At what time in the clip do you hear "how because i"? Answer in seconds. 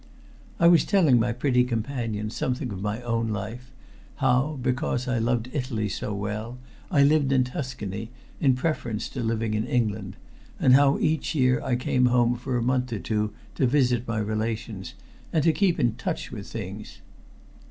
4.15-5.19